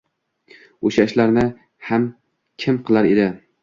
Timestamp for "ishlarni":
1.11-1.45